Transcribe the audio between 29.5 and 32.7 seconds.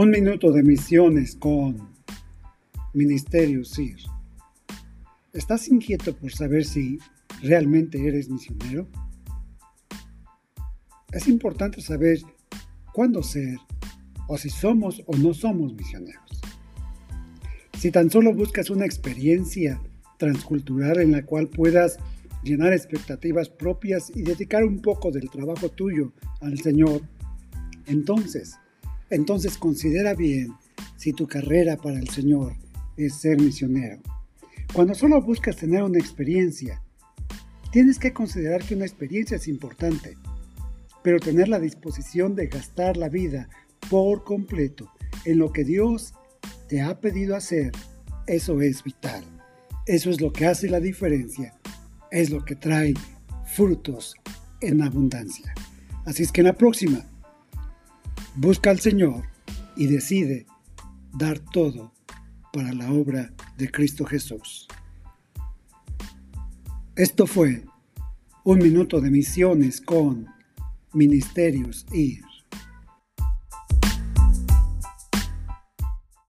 considera bien si tu carrera para el Señor